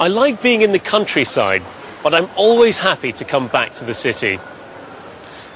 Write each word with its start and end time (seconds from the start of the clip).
I 0.00 0.06
like 0.06 0.40
being 0.40 0.62
in 0.62 0.70
the 0.70 0.78
countryside, 0.78 1.60
but 2.04 2.14
I'm 2.14 2.30
always 2.36 2.78
happy 2.78 3.10
to 3.10 3.24
come 3.24 3.48
back 3.48 3.74
to 3.74 3.84
the 3.84 3.94
city. 3.94 4.38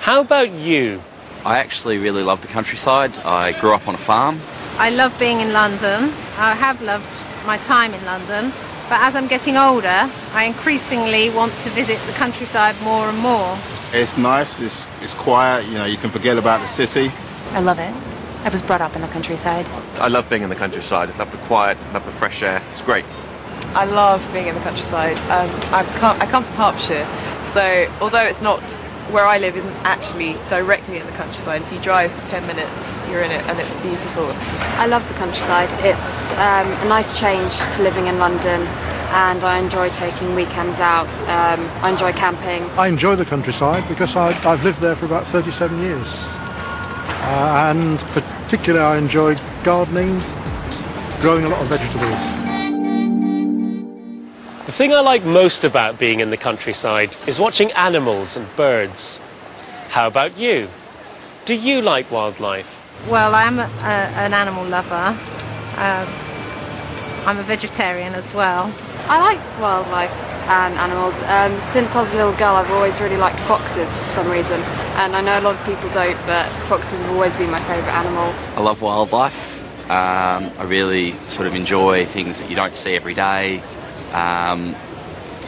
How 0.01 0.21
about 0.21 0.51
you? 0.51 1.01
I 1.45 1.61
actually 1.61 1.99
really 1.99 2.25
love 2.25 2.43
the 2.43 2.49
countryside. 2.49 3.17
I 3.21 3.53
grew 3.61 3.73
up 3.73 3.87
on 3.87 3.95
a 3.95 3.99
farm. 3.99 4.41
I 4.79 4.91
love 4.91 5.17
being 5.17 5.39
in 5.39 5.53
London. 5.53 6.13
I 6.39 6.57
have 6.57 6.83
loved 6.83 7.07
my 7.47 7.57
time 7.59 7.95
in 7.95 8.05
London. 8.05 8.53
But 8.89 8.99
as 9.03 9.15
I'm 9.15 9.29
getting 9.29 9.57
older, 9.57 10.11
I 10.33 10.45
increasingly 10.45 11.31
want 11.31 11.53
to 11.59 11.71
visit 11.71 12.01
the 12.07 12.13
countryside 12.15 12.75
more 12.83 13.09
and 13.09 13.19
more. 13.19 13.57
It's 13.93 14.19
nice, 14.19 14.59
it's, 14.59 14.89
it's 15.03 15.15
quiet, 15.15 15.67
you 15.67 15.75
know, 15.75 15.85
you 15.85 15.99
can 15.99 16.11
forget 16.11 16.37
about 16.37 16.61
the 16.63 16.67
city. 16.67 17.13
I 17.53 17.61
love 17.61 17.79
it. 17.79 17.95
I 18.45 18.49
was 18.49 18.61
brought 18.61 18.81
up 18.81 18.97
in 18.97 19.03
the 19.03 19.09
countryside. 19.09 19.67
I 20.01 20.09
love 20.09 20.29
being 20.29 20.43
in 20.43 20.49
the 20.51 20.57
countryside. 20.57 21.11
I 21.11 21.17
love 21.17 21.31
the 21.31 21.39
quiet, 21.47 21.79
I 21.79 21.93
love 21.93 22.05
the 22.05 22.11
fresh 22.11 22.43
air. 22.43 22.61
It's 22.73 22.83
great. 22.83 23.05
I 23.75 23.85
love 23.85 24.27
being 24.33 24.49
in 24.49 24.55
the 24.55 24.61
countryside. 24.61 25.17
Um, 25.23 25.51
I've 25.73 25.89
come, 25.97 26.21
I 26.21 26.27
come 26.27 26.45
from 26.45 26.55
Hertfordshire, 26.55 27.07
so 27.45 27.91
although 28.01 28.25
it's 28.25 28.43
not 28.43 28.61
where 29.11 29.27
I 29.27 29.39
live 29.39 29.57
isn't 29.57 29.77
actually 29.85 30.37
directly 30.49 30.99
in 30.99 31.07
the 31.07 31.13
countryside. 31.13 31.63
If 31.63 31.73
you 31.73 31.81
drive 31.81 32.13
10 32.25 32.47
minutes, 32.47 32.97
you're 33.09 33.23
in 33.23 33.31
it 33.31 33.45
and 33.47 33.59
it's 33.59 33.73
beautiful. 33.83 34.27
I 34.79 34.87
love 34.87 35.07
the 35.09 35.15
countryside. 35.15 35.69
It's 35.85 36.33
um, 36.33 36.67
a 36.67 36.89
nice 36.89 37.19
change 37.19 37.57
to 37.77 37.83
living 37.83 38.07
in 38.07 38.19
London 38.19 38.63
and 39.13 39.45
I 39.45 39.59
enjoy 39.59 39.91
taking 39.91 40.35
weekends 40.35 40.81
out. 40.81 41.07
Um, 41.29 41.61
I 41.85 41.91
enjoy 41.91 42.13
camping. 42.13 42.63
I 42.79 42.89
enjoy 42.89 43.17
the 43.17 43.27
countryside 43.27 43.87
because 43.89 44.17
I, 44.17 44.33
have 44.33 44.65
lived 44.65 44.81
there 44.81 44.97
for 44.97 45.05
about 45.05 45.27
37 45.27 45.81
years. 45.81 46.09
Uh, 47.25 47.71
and 47.71 47.99
particularly 48.01 48.85
I 48.85 48.97
enjoy 48.97 49.37
gardening, 49.63 50.21
growing 51.21 51.45
a 51.45 51.49
lot 51.49 51.61
of 51.61 51.69
vegetables. 51.69 52.52
The 54.73 54.79
thing 54.79 54.95
I 54.95 55.01
like 55.01 55.23
most 55.23 55.65
about 55.65 55.99
being 55.99 56.21
in 56.21 56.31
the 56.31 56.39
countryside 56.39 57.15
is 57.27 57.39
watching 57.39 57.71
animals 57.73 58.39
and 58.39 58.57
birds. 58.57 59.21
How 59.91 60.07
about 60.07 60.39
you? 60.39 60.67
Do 61.45 61.55
you 61.55 61.83
like 61.83 62.11
wildlife? 62.11 63.07
Well, 63.07 63.35
I'm 63.35 63.59
a, 63.59 63.65
a, 63.65 63.93
an 64.25 64.33
animal 64.33 64.65
lover. 64.65 65.15
Um, 65.77 66.09
I'm 67.27 67.37
a 67.37 67.43
vegetarian 67.43 68.15
as 68.15 68.33
well. 68.33 68.75
I 69.09 69.21
like 69.21 69.61
wildlife 69.61 70.11
and 70.49 70.73
animals. 70.79 71.23
Um, 71.25 71.61
since 71.61 71.95
I 71.95 72.01
was 72.01 72.15
a 72.15 72.17
little 72.17 72.33
girl, 72.33 72.55
I've 72.55 72.71
always 72.71 72.99
really 72.99 73.19
liked 73.19 73.41
foxes 73.41 73.99
for 73.99 74.09
some 74.09 74.31
reason. 74.31 74.63
And 74.97 75.15
I 75.15 75.21
know 75.21 75.39
a 75.39 75.43
lot 75.43 75.55
of 75.55 75.67
people 75.67 75.91
don't, 75.91 76.17
but 76.25 76.49
foxes 76.71 76.99
have 76.99 77.11
always 77.11 77.37
been 77.37 77.51
my 77.51 77.61
favourite 77.65 77.95
animal. 77.95 78.33
I 78.57 78.63
love 78.63 78.81
wildlife. 78.81 79.63
Um, 79.91 80.51
I 80.59 80.65
really 80.65 81.13
sort 81.29 81.47
of 81.47 81.55
enjoy 81.55 82.07
things 82.07 82.41
that 82.41 82.49
you 82.49 82.57
don't 82.57 82.75
see 82.75 82.97
every 82.97 83.13
day. 83.13 83.63
Um, 84.13 84.75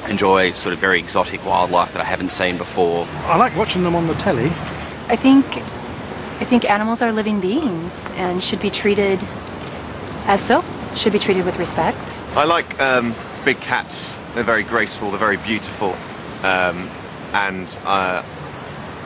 enjoy 0.08 0.52
sort 0.52 0.72
of 0.72 0.78
very 0.78 0.98
exotic 0.98 1.44
wildlife 1.44 1.92
that 1.92 2.00
I 2.02 2.04
haven't 2.04 2.30
seen 2.30 2.58
before. 2.58 3.06
I 3.24 3.36
like 3.36 3.56
watching 3.56 3.82
them 3.82 3.94
on 3.94 4.06
the 4.06 4.14
telly. 4.14 4.50
I 5.08 5.16
think 5.16 5.44
I 6.40 6.44
think 6.44 6.68
animals 6.68 7.00
are 7.00 7.12
living 7.12 7.40
beings 7.40 8.10
and 8.14 8.42
should 8.42 8.60
be 8.60 8.70
treated 8.70 9.20
as 10.26 10.44
so. 10.44 10.64
Should 10.96 11.12
be 11.12 11.18
treated 11.18 11.44
with 11.44 11.58
respect. 11.58 12.22
I 12.36 12.44
like 12.44 12.80
um, 12.80 13.14
big 13.44 13.60
cats. 13.60 14.14
They're 14.34 14.44
very 14.44 14.62
graceful. 14.62 15.10
They're 15.10 15.18
very 15.18 15.36
beautiful, 15.38 15.96
um, 16.42 16.88
and 17.32 17.78
uh, 17.84 18.22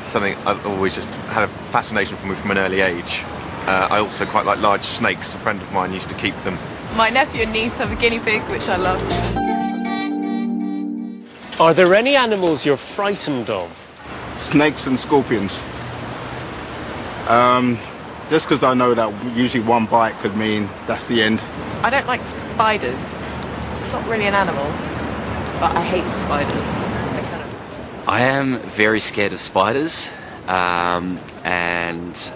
something 0.04 0.36
I've 0.46 0.64
always 0.66 0.94
just 0.94 1.08
had 1.30 1.44
a 1.44 1.48
fascination 1.70 2.16
for 2.16 2.26
me 2.26 2.34
from 2.34 2.50
an 2.50 2.58
early 2.58 2.80
age. 2.80 3.22
Uh, 3.66 3.88
I 3.90 3.98
also 3.98 4.24
quite 4.26 4.46
like 4.46 4.60
large 4.60 4.82
snakes. 4.82 5.34
A 5.34 5.38
friend 5.38 5.60
of 5.60 5.72
mine 5.72 5.92
used 5.92 6.08
to 6.08 6.14
keep 6.14 6.36
them. 6.38 6.58
My 6.96 7.10
nephew 7.10 7.42
and 7.42 7.52
niece 7.52 7.78
have 7.78 7.92
a 7.92 7.96
guinea 7.96 8.18
pig, 8.18 8.42
which 8.50 8.68
I 8.68 8.76
love. 8.76 9.00
Are 11.60 11.74
there 11.74 11.94
any 11.94 12.16
animals 12.16 12.64
you're 12.64 12.76
frightened 12.76 13.50
of? 13.50 13.68
Snakes 14.36 14.86
and 14.86 14.98
scorpions. 14.98 15.60
Um, 17.28 17.78
just 18.30 18.46
because 18.48 18.62
I 18.62 18.74
know 18.74 18.94
that 18.94 19.36
usually 19.36 19.64
one 19.64 19.86
bite 19.86 20.14
could 20.20 20.36
mean 20.36 20.68
that's 20.86 21.06
the 21.06 21.22
end. 21.22 21.42
I 21.82 21.90
don't 21.90 22.06
like 22.06 22.22
spiders. 22.22 23.18
It's 23.80 23.92
not 23.92 24.06
really 24.08 24.26
an 24.26 24.34
animal, 24.34 24.64
but 25.60 25.74
I 25.76 25.82
hate 25.82 26.04
spiders. 26.14 26.66
Kind 27.30 27.42
of... 27.42 28.08
I 28.08 28.20
am 28.20 28.58
very 28.60 29.00
scared 29.00 29.32
of 29.32 29.40
spiders, 29.40 30.08
um, 30.46 31.20
and 31.44 32.32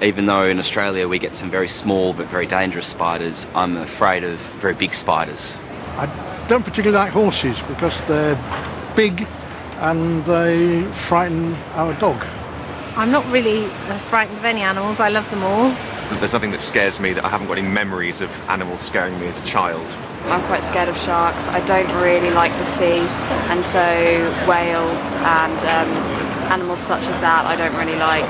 even 0.00 0.26
though 0.26 0.44
in 0.46 0.58
Australia 0.58 1.08
we 1.08 1.18
get 1.18 1.34
some 1.34 1.50
very 1.50 1.68
small 1.68 2.12
but 2.12 2.26
very 2.26 2.46
dangerous 2.46 2.86
spiders, 2.86 3.46
I'm 3.54 3.76
afraid 3.76 4.24
of 4.24 4.38
very 4.38 4.74
big 4.74 4.94
spiders. 4.94 5.58
I 5.96 6.06
don't 6.48 6.64
particularly 6.64 7.04
like 7.04 7.12
horses 7.12 7.60
because 7.62 8.00
they're 8.06 8.36
big 8.94 9.26
and 9.78 10.24
they 10.24 10.82
frighten 10.92 11.54
our 11.74 11.94
dog. 11.94 12.24
I'm 12.96 13.10
not 13.10 13.24
really 13.30 13.66
frightened 14.10 14.38
of 14.38 14.44
any 14.44 14.62
animals. 14.62 15.00
I 15.00 15.08
love 15.08 15.28
them 15.30 15.42
all. 15.42 15.70
There's 16.18 16.32
nothing 16.32 16.52
that 16.52 16.60
scares 16.60 16.98
me 16.98 17.12
that 17.12 17.24
I 17.24 17.28
haven't 17.28 17.48
got 17.48 17.58
any 17.58 17.68
memories 17.68 18.20
of 18.20 18.30
animals 18.48 18.80
scaring 18.80 19.18
me 19.20 19.26
as 19.26 19.38
a 19.38 19.44
child. 19.44 19.84
I'm 20.24 20.42
quite 20.46 20.62
scared 20.62 20.88
of 20.88 20.96
sharks. 20.96 21.48
I 21.48 21.64
don't 21.66 21.90
really 22.02 22.30
like 22.30 22.52
the 22.52 22.64
sea, 22.64 23.00
and 23.50 23.64
so 23.64 23.78
whales 24.48 25.12
and 25.14 25.58
um, 25.60 25.88
animals 26.50 26.80
such 26.80 27.02
as 27.02 27.20
that 27.20 27.44
I 27.46 27.56
don't 27.56 27.74
really 27.76 27.96
like. 27.96 28.28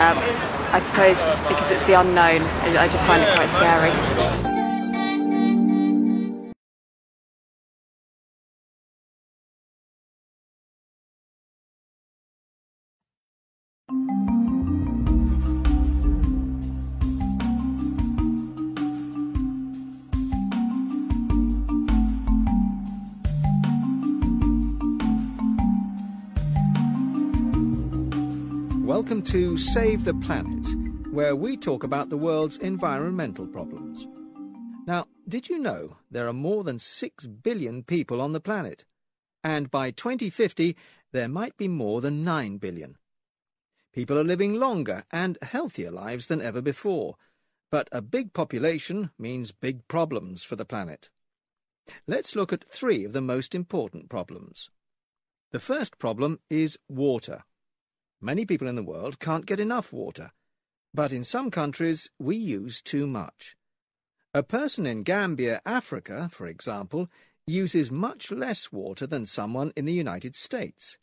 Um, 0.00 0.57
I 0.70 0.78
suppose 0.78 1.24
because 1.48 1.70
it's 1.70 1.84
the 1.84 1.98
unknown, 1.98 2.42
I 2.76 2.88
just 2.88 3.06
find 3.06 3.22
it 3.22 3.34
quite 3.34 3.48
scary. 3.48 4.57
Welcome 28.88 29.20
to 29.24 29.58
Save 29.58 30.06
the 30.06 30.14
Planet, 30.14 30.66
where 31.12 31.36
we 31.36 31.58
talk 31.58 31.84
about 31.84 32.08
the 32.08 32.16
world's 32.16 32.56
environmental 32.56 33.46
problems. 33.46 34.06
Now, 34.86 35.08
did 35.28 35.50
you 35.50 35.58
know 35.58 35.98
there 36.10 36.26
are 36.26 36.32
more 36.32 36.64
than 36.64 36.78
6 36.78 37.26
billion 37.26 37.82
people 37.82 38.22
on 38.22 38.32
the 38.32 38.40
planet? 38.40 38.86
And 39.44 39.70
by 39.70 39.90
2050, 39.90 40.74
there 41.12 41.28
might 41.28 41.54
be 41.58 41.68
more 41.68 42.00
than 42.00 42.24
9 42.24 42.56
billion. 42.56 42.96
People 43.92 44.16
are 44.16 44.24
living 44.24 44.54
longer 44.54 45.04
and 45.10 45.36
healthier 45.42 45.90
lives 45.90 46.28
than 46.28 46.40
ever 46.40 46.62
before, 46.62 47.16
but 47.70 47.90
a 47.92 48.00
big 48.00 48.32
population 48.32 49.10
means 49.18 49.52
big 49.52 49.86
problems 49.88 50.44
for 50.44 50.56
the 50.56 50.64
planet. 50.64 51.10
Let's 52.06 52.34
look 52.34 52.54
at 52.54 52.72
three 52.72 53.04
of 53.04 53.12
the 53.12 53.20
most 53.20 53.54
important 53.54 54.08
problems. 54.08 54.70
The 55.52 55.60
first 55.60 55.98
problem 55.98 56.40
is 56.48 56.78
water. 56.88 57.44
Many 58.20 58.44
people 58.44 58.66
in 58.66 58.74
the 58.74 58.82
world 58.82 59.20
can't 59.20 59.46
get 59.46 59.60
enough 59.60 59.92
water, 59.92 60.32
but 60.92 61.12
in 61.12 61.22
some 61.22 61.50
countries 61.50 62.10
we 62.18 62.36
use 62.36 62.82
too 62.82 63.06
much. 63.06 63.56
A 64.34 64.42
person 64.42 64.86
in 64.86 65.04
Gambia, 65.04 65.60
Africa, 65.64 66.28
for 66.30 66.46
example, 66.46 67.08
uses 67.46 67.90
much 67.90 68.30
less 68.30 68.70
water 68.72 69.06
than 69.06 69.24
someone 69.24 69.72
in 69.76 69.84
the 69.84 69.92
United 69.92 70.36
States. 70.36 70.98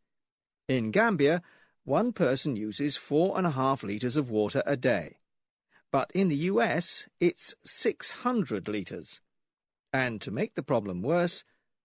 In 0.68 0.92
Gambia, 0.92 1.42
one 1.86 2.12
person 2.12 2.56
uses 2.56 2.98
four 2.98 3.38
and 3.38 3.48
a 3.48 3.52
half 3.52 3.84
litres 3.84 4.18
of 4.18 4.30
water 4.30 4.62
a 4.66 4.76
day. 4.76 5.18
But 5.92 6.12
in 6.14 6.28
the 6.28 6.50
US, 6.52 7.08
it's 7.20 7.56
600 7.64 8.68
litres. 8.68 9.22
And 9.94 10.20
to 10.22 10.32
make 10.32 10.56
the 10.56 10.64
problem 10.64 11.02
worse, 11.02 11.44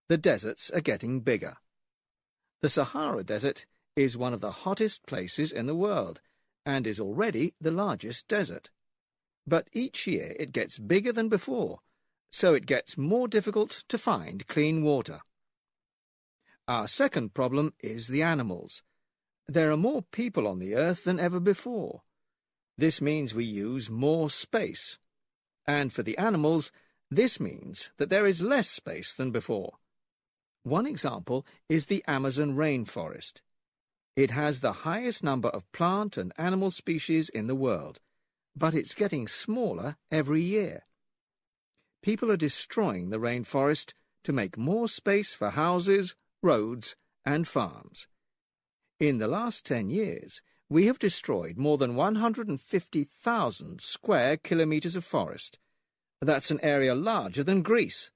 the 0.08 0.18
deserts 0.18 0.70
are 0.70 0.80
getting 0.80 1.20
bigger. 1.20 1.58
The 2.60 2.68
Sahara 2.68 3.22
Desert 3.22 3.66
is 3.96 4.16
one 4.16 4.32
of 4.32 4.40
the 4.40 4.50
hottest 4.50 5.06
places 5.06 5.52
in 5.52 5.66
the 5.66 5.74
world 5.74 6.20
and 6.64 6.86
is 6.86 7.00
already 7.00 7.54
the 7.60 7.70
largest 7.70 8.28
desert. 8.28 8.70
But 9.46 9.68
each 9.72 10.06
year 10.06 10.34
it 10.38 10.52
gets 10.52 10.78
bigger 10.78 11.12
than 11.12 11.28
before, 11.28 11.80
so 12.30 12.54
it 12.54 12.66
gets 12.66 12.98
more 12.98 13.28
difficult 13.28 13.84
to 13.88 13.98
find 13.98 14.46
clean 14.46 14.82
water. 14.82 15.20
Our 16.68 16.86
second 16.86 17.34
problem 17.34 17.74
is 17.80 18.08
the 18.08 18.22
animals. 18.22 18.82
There 19.48 19.72
are 19.72 19.76
more 19.76 20.02
people 20.02 20.46
on 20.46 20.60
the 20.60 20.76
earth 20.76 21.04
than 21.04 21.18
ever 21.18 21.40
before. 21.40 22.02
This 22.78 23.00
means 23.00 23.34
we 23.34 23.44
use 23.44 23.90
more 23.90 24.30
space. 24.30 24.98
And 25.66 25.92
for 25.92 26.02
the 26.02 26.16
animals, 26.16 26.70
this 27.10 27.40
means 27.40 27.90
that 27.98 28.08
there 28.08 28.26
is 28.26 28.40
less 28.40 28.68
space 28.68 29.12
than 29.12 29.32
before. 29.32 29.72
One 30.62 30.86
example 30.86 31.44
is 31.68 31.86
the 31.86 32.04
Amazon 32.06 32.54
rainforest. 32.54 33.40
It 34.20 34.32
has 34.32 34.60
the 34.60 34.84
highest 34.84 35.24
number 35.24 35.48
of 35.48 35.72
plant 35.72 36.18
and 36.18 36.34
animal 36.36 36.70
species 36.70 37.30
in 37.30 37.46
the 37.46 37.54
world, 37.54 38.00
but 38.54 38.74
it's 38.74 38.94
getting 38.94 39.26
smaller 39.26 39.96
every 40.10 40.42
year. 40.42 40.82
People 42.02 42.30
are 42.30 42.36
destroying 42.36 43.08
the 43.08 43.18
rainforest 43.18 43.94
to 44.24 44.34
make 44.34 44.58
more 44.58 44.88
space 44.88 45.32
for 45.32 45.48
houses, 45.48 46.16
roads, 46.42 46.96
and 47.24 47.48
farms. 47.48 48.08
In 48.98 49.16
the 49.16 49.26
last 49.26 49.64
ten 49.64 49.88
years, 49.88 50.42
we 50.68 50.84
have 50.84 50.98
destroyed 50.98 51.56
more 51.56 51.78
than 51.78 51.96
150,000 51.96 53.80
square 53.80 54.36
kilometres 54.36 54.96
of 54.96 55.02
forest. 55.02 55.58
That's 56.20 56.50
an 56.50 56.60
area 56.62 56.94
larger 56.94 57.42
than 57.42 57.62
Greece. 57.62 58.10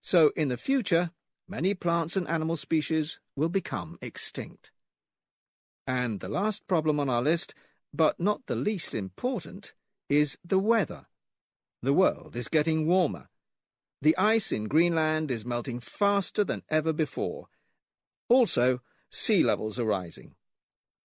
So, 0.00 0.30
in 0.36 0.48
the 0.48 0.56
future, 0.56 1.10
many 1.48 1.74
plants 1.74 2.16
and 2.16 2.28
animal 2.28 2.56
species 2.56 3.18
will 3.34 3.48
become 3.48 3.98
extinct. 4.00 4.70
And 5.88 6.20
the 6.20 6.28
last 6.28 6.68
problem 6.68 7.00
on 7.00 7.08
our 7.08 7.22
list, 7.22 7.54
but 7.94 8.20
not 8.20 8.42
the 8.46 8.54
least 8.54 8.94
important, 8.94 9.72
is 10.10 10.36
the 10.44 10.58
weather. 10.58 11.06
The 11.80 11.94
world 11.94 12.36
is 12.36 12.48
getting 12.48 12.86
warmer. 12.86 13.30
The 14.02 14.14
ice 14.18 14.52
in 14.52 14.68
Greenland 14.68 15.30
is 15.30 15.46
melting 15.46 15.80
faster 15.80 16.44
than 16.44 16.62
ever 16.68 16.92
before. 16.92 17.48
Also, 18.28 18.82
sea 19.08 19.42
levels 19.42 19.78
are 19.78 19.86
rising. 19.86 20.34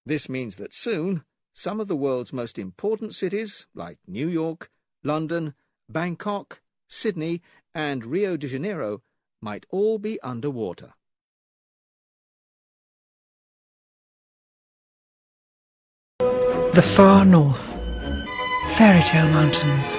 This 0.05 0.27
means 0.27 0.57
that 0.57 0.73
soon, 0.73 1.23
some 1.53 1.79
of 1.79 1.87
the 1.87 1.95
world's 1.95 2.33
most 2.33 2.59
important 2.59 3.15
cities, 3.15 3.67
like 3.73 3.99
New 4.05 4.27
York, 4.27 4.69
London, 5.01 5.53
Bangkok, 5.87 6.61
Sydney, 6.89 7.41
and 7.73 8.05
Rio 8.05 8.35
de 8.35 8.49
Janeiro, 8.49 9.01
might 9.39 9.65
all 9.69 9.97
be 9.97 10.19
underwater. 10.19 10.93
The 16.73 16.81
far 16.81 17.23
north. 17.23 17.77
Fairy 18.77 19.03
tale 19.03 19.29
mountains. 19.29 19.95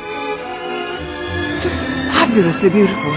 It's 1.47 1.63
just 1.63 1.79
fabulously 2.13 2.69
beautiful. 2.69 3.13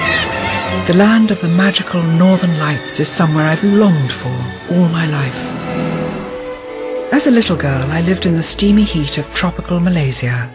The 0.85 0.93
land 0.95 1.31
of 1.31 1.41
the 1.41 1.47
magical 1.47 2.03
northern 2.03 2.55
lights 2.59 2.99
is 2.99 3.07
somewhere 3.07 3.47
I've 3.47 3.63
longed 3.63 4.11
for 4.11 4.29
all 4.71 4.87
my 4.89 5.07
life. 5.07 7.11
As 7.11 7.25
a 7.25 7.31
little 7.31 7.57
girl, 7.57 7.89
I 7.89 8.01
lived 8.01 8.27
in 8.27 8.35
the 8.35 8.43
steamy 8.43 8.83
heat 8.83 9.17
of 9.17 9.33
tropical 9.33 9.79
Malaysia. 9.79 10.47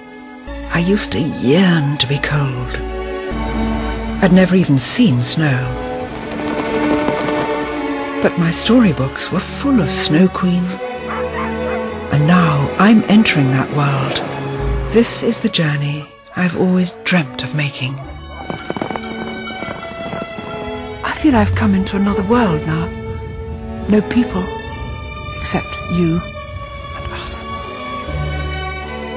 I 0.73 0.79
used 0.79 1.11
to 1.11 1.19
yearn 1.19 1.99
to 1.99 2.07
be 2.07 2.19
cold. 2.19 2.77
I'd 4.23 4.33
never 4.33 4.55
even 4.55 4.79
seen 4.79 5.25
snow. 5.25 5.59
But 8.23 8.39
my 8.39 8.53
storybooks 8.53 9.33
were 9.33 9.41
full 9.41 9.81
of 9.81 9.91
snow 9.91 10.29
queens. 10.29 10.77
And 12.13 12.27
now 12.27 12.69
I'm 12.79 13.03
entering 13.05 13.51
that 13.53 13.71
world. 13.75 14.21
This 14.93 15.23
is 15.23 15.41
the 15.41 15.49
journey 15.49 16.07
I've 16.37 16.61
always 16.61 16.91
dreamt 17.05 17.43
of 17.43 17.55
making. 17.55 17.99
I 21.05 21.15
feel 21.17 21.35
I've 21.35 21.55
come 21.55 21.75
into 21.75 21.97
another 21.97 22.23
world 22.25 22.67
now. 22.67 22.87
No 23.89 24.03
people, 24.03 24.45
except 25.39 25.75
you 25.93 26.21
and 26.97 27.13
us. 27.15 27.43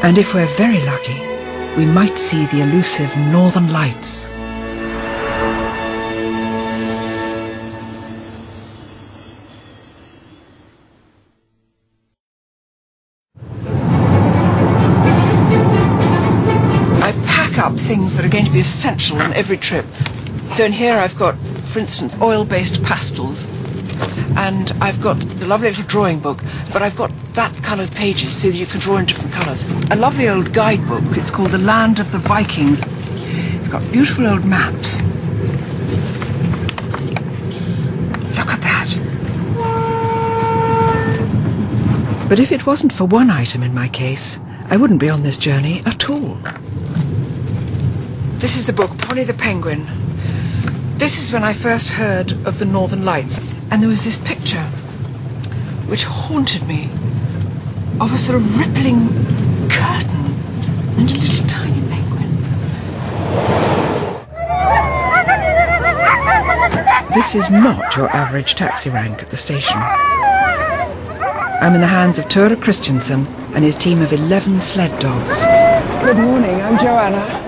And 0.03 0.18
if 0.18 0.33
we're 0.33 0.47
very 0.56 0.80
lucky, 0.86 1.19
we 1.77 1.86
might 1.86 2.18
see 2.18 2.45
the 2.45 2.62
elusive 2.62 3.15
northern 3.31 3.71
lights. 3.74 4.31
Up 17.65 17.79
things 17.79 18.15
that 18.15 18.23
are 18.23 18.29
going 18.29 18.45
to 18.45 18.51
be 18.51 18.59
essential 18.59 19.17
on 19.17 19.33
every 19.33 19.57
trip. 19.57 19.85
So 20.50 20.65
in 20.65 20.71
here 20.71 20.94
I've 20.94 21.17
got, 21.17 21.35
for 21.35 21.79
instance, 21.79 22.15
oil-based 22.21 22.83
pastels. 22.83 23.47
And 24.38 24.71
I've 24.79 25.01
got 25.01 25.19
the 25.19 25.47
lovely 25.47 25.69
little 25.69 25.85
drawing 25.85 26.19
book, 26.19 26.44
but 26.71 26.83
I've 26.83 26.95
got 26.95 27.09
that 27.33 27.51
coloured 27.63 27.91
pages 27.95 28.39
so 28.39 28.50
that 28.50 28.56
you 28.56 28.67
can 28.67 28.79
draw 28.79 28.97
in 28.97 29.06
different 29.06 29.33
colours. 29.33 29.65
A 29.89 29.95
lovely 29.95 30.29
old 30.29 30.53
guidebook, 30.53 31.03
it's 31.17 31.31
called 31.31 31.50
The 31.50 31.57
Land 31.57 32.00
of 32.00 32.12
the 32.12 32.19
Vikings. 32.19 32.83
It's 33.57 33.68
got 33.68 33.81
beautiful 33.91 34.27
old 34.27 34.45
maps. 34.45 35.01
Look 38.38 38.51
at 38.51 38.61
that. 38.61 38.95
But 42.29 42.38
if 42.39 42.51
it 42.51 42.68
wasn't 42.68 42.94
for 42.94 43.06
one 43.06 43.31
item 43.31 43.63
in 43.63 43.73
my 43.73 43.88
case, 43.88 44.39
I 44.69 44.77
wouldn't 44.77 45.00
be 45.00 45.09
on 45.09 45.23
this 45.23 45.38
journey 45.38 45.81
at 45.88 46.11
all. 46.11 46.38
This 48.45 48.57
is 48.57 48.68
the 48.68 48.74
book, 48.74 48.95
Ponny 49.00 49.24
the 49.24 49.33
Penguin. 49.33 49.88
This 50.97 51.18
is 51.18 51.33
when 51.33 51.44
I 51.44 51.51
first 51.51 51.89
heard 51.89 52.31
of 52.45 52.59
the 52.59 52.65
Northern 52.65 53.03
Lights, 53.03 53.39
and 53.71 53.81
there 53.81 53.89
was 53.89 54.06
this 54.06 54.19
picture 54.19 54.62
which 55.89 56.03
haunted 56.03 56.68
me 56.68 56.92
of 58.00 58.13
a 58.13 58.19
sort 58.19 58.36
of 58.39 58.59
rippling 58.59 59.07
curtain 59.68 60.25
and 60.95 61.09
a 61.09 61.13
little 61.15 61.47
tiny 61.47 61.81
penguin. 61.89 62.30
This 67.15 67.33
is 67.33 67.50
not 67.50 67.95
your 67.95 68.09
average 68.09 68.53
taxi 68.53 68.92
rank 68.92 69.24
at 69.24 69.31
the 69.31 69.38
station. 69.38 69.80
I'm 71.63 71.74
in 71.74 71.81
the 71.81 71.88
hands 71.88 72.19
of 72.19 72.30
Tura 72.30 72.56
Christensen 72.56 73.25
and 73.56 73.63
his 73.63 73.75
team 73.75 74.03
of 74.03 74.13
11 74.13 74.62
sled 74.62 74.92
dogs. 75.01 75.42
Good 76.03 76.18
morning, 76.18 76.62
I'm 76.62 76.77
Joanna. 76.77 77.44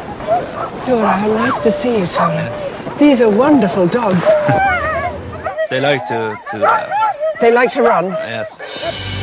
Tora, 0.88 1.12
how 1.12 1.28
nice 1.28 1.60
to 1.60 1.70
see 1.70 2.00
you, 2.00 2.08
Tora. 2.08 2.50
These 2.98 3.22
are 3.22 3.30
wonderful 3.30 3.88
dogs. 3.88 4.26
They 5.70 5.82
like 5.82 6.08
to, 6.08 6.40
to 6.52 6.66
uh, 6.66 6.90
They 7.42 7.52
like 7.52 7.74
to 7.74 7.82
run. 7.82 8.06
yes. 8.06 9.17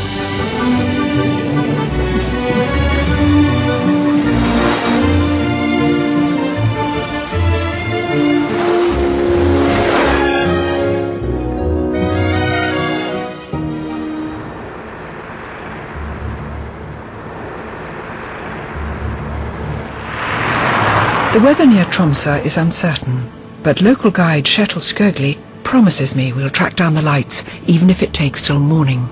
The 21.35 21.41
weather 21.41 21.67
near 21.67 21.85
Tromsø 21.87 22.47
is 22.47 22.57
uncertain, 22.57 23.29
but 23.65 23.81
local 23.81 24.13
guide 24.13 24.45
Kjetil 24.45 24.81
Skøgli 24.81 25.37
promises 25.65 26.14
me 26.14 26.33
we'll 26.33 26.49
track 26.49 26.76
down 26.76 26.95
the 26.95 27.03
lights, 27.03 27.43
even 27.67 27.91
if 27.91 28.05
it 28.05 28.14
takes 28.14 28.41
till 28.41 28.61
morning. 28.61 29.09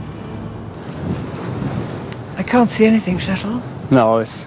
I 2.38 2.44
can't 2.44 2.70
see 2.70 2.86
anything, 2.86 3.18
Kjetil. 3.18 3.60
No, 3.90 4.18
it's 4.20 4.46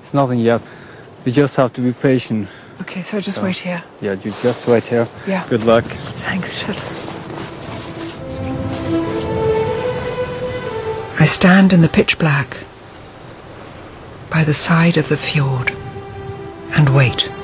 it's 0.00 0.14
nothing 0.14 0.40
yet. 0.40 0.62
We 1.26 1.32
just 1.32 1.56
have 1.56 1.74
to 1.74 1.82
be 1.82 1.92
patient. 1.92 2.48
Okay, 2.80 3.02
so 3.02 3.20
just 3.20 3.36
So- 3.36 3.42
wait 3.42 3.58
here. 3.58 3.82
Yeah, 4.00 4.16
you 4.24 4.32
just 4.42 4.66
wait 4.66 4.84
here. 4.84 5.06
Yeah. 5.26 5.44
Good 5.50 5.64
luck. 5.64 5.84
Thanks, 6.24 6.58
Kjetil. 6.62 6.88
I 11.20 11.26
stand 11.26 11.74
in 11.74 11.82
the 11.82 11.88
pitch 11.90 12.18
black 12.18 12.56
by 14.30 14.42
the 14.42 14.54
side 14.54 14.96
of 14.96 15.10
the 15.10 15.18
fjord 15.18 15.77
and 16.76 16.88
wait. 16.94 17.37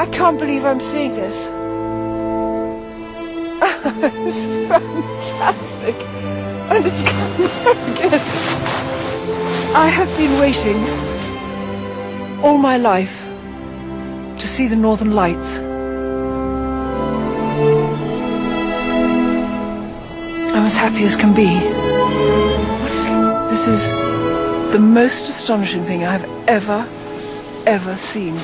I 0.00 0.06
can't 0.06 0.38
believe 0.38 0.64
I'm 0.64 0.80
seeing 0.80 1.12
this. 1.12 1.48
it's 4.24 4.46
fantastic. 4.46 5.94
And 6.70 6.86
it's 6.86 7.02
coming 7.02 7.50
again. 7.92 8.20
I 9.76 9.88
have 9.88 10.08
been 10.16 10.40
waiting 10.40 10.78
all 12.42 12.56
my 12.56 12.78
life 12.78 13.26
to 14.38 14.48
see 14.48 14.68
the 14.68 14.76
Northern 14.76 15.14
Lights. 15.14 15.58
I'm 20.56 20.64
as 20.64 20.76
happy 20.78 21.04
as 21.04 21.14
can 21.14 21.34
be. 21.34 21.58
This 23.50 23.68
is 23.68 23.92
the 24.72 24.80
most 24.80 25.28
astonishing 25.28 25.84
thing 25.84 26.04
I've 26.04 26.24
ever, 26.48 26.88
ever 27.66 27.98
seen. 27.98 28.38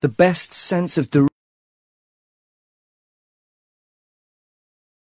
The 0.00 0.08
best 0.08 0.50
sense 0.50 0.96
of 0.96 1.10
direction 1.10 1.29